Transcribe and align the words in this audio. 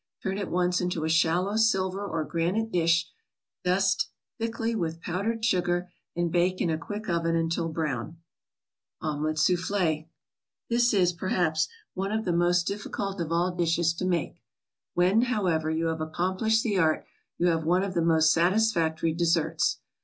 Turn 0.23 0.39
at 0.39 0.49
once 0.49 0.81
into 0.81 1.03
a 1.03 1.09
shallow 1.09 1.55
silver 1.57 2.03
or 2.03 2.25
granite 2.25 2.71
dish, 2.71 3.07
dust 3.63 4.07
thickly 4.39 4.73
with 4.73 4.99
powdered 4.99 5.45
sugar 5.45 5.91
and 6.15 6.31
bake 6.31 6.59
in 6.59 6.71
a 6.71 6.77
quick 6.79 7.07
oven 7.07 7.35
until 7.35 7.69
brown. 7.69 8.17
OMELET 9.03 9.37
SOUFFLE 9.37 10.09
This 10.71 10.91
is, 10.95 11.13
perhaps, 11.13 11.67
one 11.93 12.11
of 12.11 12.25
the 12.25 12.33
most 12.33 12.65
difficult 12.65 13.21
of 13.21 13.31
all 13.31 13.51
dishes 13.55 13.93
to 13.93 14.05
make. 14.05 14.41
When, 14.95 15.21
however, 15.21 15.69
you 15.69 15.85
have 15.85 16.01
accomplished 16.01 16.63
the 16.63 16.79
art, 16.79 17.05
you 17.37 17.45
have 17.49 17.63
one 17.63 17.83
of 17.83 17.93
the 17.93 18.01
most 18.01 18.33
satisfactory 18.33 19.13
desserts. 19.13 19.81